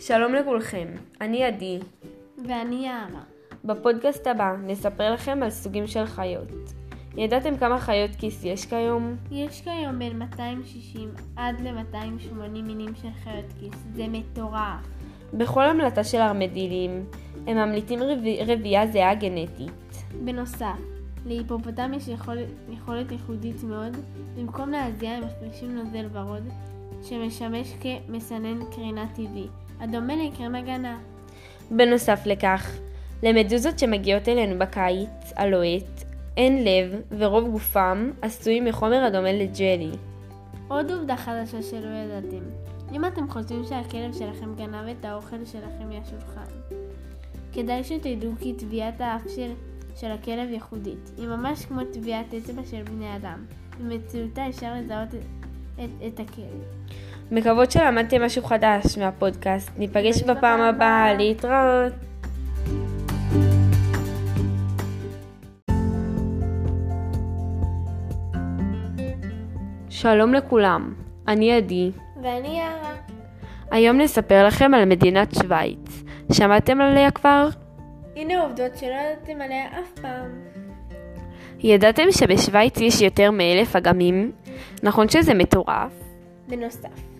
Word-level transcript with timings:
שלום 0.00 0.34
לכולכם, 0.34 0.88
אני 1.20 1.44
עדי. 1.44 1.78
ואני 2.48 2.86
יערה. 2.86 3.22
בפודקאסט 3.64 4.26
הבא 4.26 4.56
נספר 4.66 5.12
לכם 5.12 5.42
על 5.42 5.50
סוגים 5.50 5.86
של 5.86 6.06
חיות. 6.06 6.48
ידעתם 7.16 7.56
כמה 7.56 7.78
חיות 7.78 8.10
כיס 8.18 8.44
יש 8.44 8.66
כיום? 8.66 9.16
יש 9.30 9.60
כיום 9.60 9.98
בין 9.98 10.18
260 10.18 11.10
עד 11.36 11.60
ל-280 11.60 12.34
מינים 12.62 12.94
של 13.02 13.08
חיות 13.24 13.52
כיס, 13.60 13.74
זה 13.94 14.06
מטורף. 14.08 14.86
בכל 15.34 15.64
המלטה 15.64 16.04
של 16.04 16.18
ארמדילים 16.18 17.06
הם 17.46 17.56
ממליטים 17.56 18.02
רב... 18.02 18.18
רבייה 18.46 18.86
זהה 18.86 19.14
גנטית. 19.14 20.04
בנוסף, 20.24 20.78
להיפופוטם 21.26 21.92
יש 21.96 22.08
יכול... 22.08 22.38
יכולת 22.70 23.12
ייחודית 23.12 23.62
מאוד, 23.64 23.96
במקום 24.36 24.70
להזיע 24.70 25.10
הם 25.10 25.24
מפרישים 25.24 25.74
נוזל 25.74 26.06
ורוד, 26.12 26.48
שמשמש 27.02 27.74
כמסנן 27.80 28.64
קרינה 28.70 29.06
טבעי, 29.14 29.46
הדומה 29.80 30.14
לקרם 30.16 30.54
הגנה. 30.54 30.98
בנוסף 31.70 32.20
לכך, 32.26 32.76
למדוזות 33.22 33.78
שמגיעות 33.78 34.28
אלינו 34.28 34.58
בקיץ, 34.58 35.32
הלוהט, 35.36 36.04
אין 36.36 36.64
לב 36.64 37.00
ורוב 37.18 37.50
גופם 37.50 38.10
עשויים 38.22 38.64
מחומר 38.64 39.04
הדומה 39.04 39.32
לג'לי. 39.32 39.90
עוד 40.68 40.90
עובדה 40.90 41.16
חדשה 41.16 41.62
שלא 41.62 41.88
ידעתם, 41.88 42.44
אם 42.92 43.04
אתם 43.04 43.30
חושבים 43.30 43.64
שהכלב 43.64 44.12
שלכם 44.12 44.54
גנב 44.54 44.88
את 44.98 45.04
האוכל 45.04 45.44
שלכם 45.44 45.88
מהשולחן, 45.88 46.76
כדאי 47.52 47.84
שתדעו 47.84 48.32
כי 48.40 48.54
טביעת 48.54 49.00
האף 49.00 49.22
של, 49.36 49.52
של 49.96 50.10
הכלב 50.10 50.50
ייחודית, 50.50 51.10
היא 51.16 51.28
ממש 51.28 51.64
כמו 51.64 51.80
טביעת 51.92 52.34
אצבע 52.34 52.62
של 52.70 52.82
בני 52.82 53.16
אדם. 53.16 53.44
במציאותה 53.80 54.48
אפשר 54.48 54.74
לזהות 54.74 55.08
את, 55.14 55.20
את, 55.84 55.90
את 56.06 56.20
הכלב. 56.20 56.64
מקוות 57.34 57.70
שלמדתם 57.70 58.22
משהו 58.22 58.44
חדש 58.44 58.98
מהפודקאסט. 58.98 59.70
ניפגש 59.78 60.22
בפעם 60.22 60.60
הבאה, 60.60 61.14
להתראות. 61.14 61.92
שלום 69.88 70.34
לכולם, 70.34 70.94
אני 71.28 71.52
עדי. 71.52 71.90
ואני 72.22 72.58
יערה. 72.58 72.94
היום 73.70 74.00
נספר 74.00 74.46
לכם 74.46 74.74
על 74.74 74.84
מדינת 74.84 75.34
שווייץ. 75.34 76.02
שמעתם 76.32 76.80
עליה 76.80 77.10
כבר? 77.10 77.48
הנה 78.16 78.42
עובדות 78.42 78.76
שלא 78.76 78.88
ידעתם 78.88 79.40
עליה 79.40 79.66
אף 79.66 80.00
פעם. 80.00 80.30
ידעתם 81.58 82.02
שבשווייץ 82.10 82.80
יש 82.80 83.00
יותר 83.00 83.30
מאלף 83.30 83.76
אגמים? 83.76 84.32
נכון 84.82 85.08
שזה 85.08 85.34
מטורף? 85.34 85.92
בנוסף, 86.48 87.13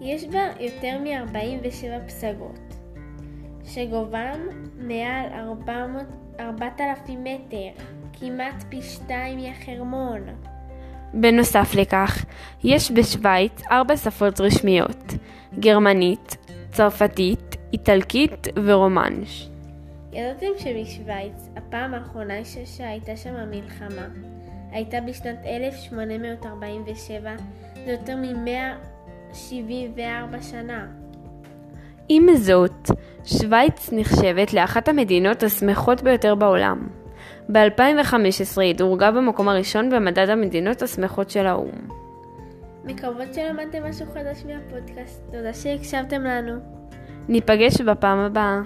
יש 0.00 0.24
בה 0.24 0.40
יותר 0.60 0.98
מ-47 0.98 2.06
פסגות, 2.06 2.74
שגובהם 3.64 4.48
מעל 4.78 5.26
400, 5.32 6.02
4,000 6.40 7.24
מטר, 7.24 7.84
כמעט 8.20 8.64
פי 8.68 8.82
שתיים 8.82 9.38
מהחרמון. 9.38 10.20
בנוסף 11.14 11.74
לכך, 11.74 12.24
יש 12.64 12.90
בשווייץ 12.90 13.62
ארבע 13.70 13.96
שפות 13.96 14.40
רשמיות 14.40 15.14
גרמנית, 15.58 16.36
צרפתית, 16.70 17.56
איטלקית 17.72 18.48
ורומנש. 18.64 19.48
ידעתם 20.12 20.46
שבשוויץ 20.58 21.48
הפעם 21.56 21.94
האחרונה 21.94 22.44
שהייתה 22.64 23.16
שם 23.16 23.50
מלחמה 23.50 24.06
הייתה 24.70 25.00
בשנת 25.00 25.38
1847, 25.46 27.36
זה 27.74 27.90
יותר 27.90 28.16
מ-174 29.28 30.42
שנה. 30.42 30.86
עם 32.08 32.26
זאת, 32.36 32.90
שווייץ 33.24 33.90
נחשבת 33.92 34.54
לאחת 34.54 34.88
המדינות 34.88 35.42
השמחות 35.42 36.02
ביותר 36.02 36.34
בעולם. 36.34 36.88
ב-2015 37.52 38.60
היא 38.60 38.74
דורגה 38.74 39.10
במקום 39.10 39.48
הראשון 39.48 39.90
במדד 39.90 40.28
המדינות 40.28 40.82
השמחות 40.82 41.30
של 41.30 41.46
האו"ם. 41.46 41.88
מקוות 42.84 43.34
שלמדתם 43.34 43.84
משהו 43.84 44.06
חדש 44.14 44.44
מהפודקאסט, 44.46 45.22
תודה 45.32 45.54
שהקשבתם 45.54 46.22
לנו. 46.22 46.52
ניפגש 47.28 47.80
בפעם 47.80 48.18
הבאה. 48.18 48.60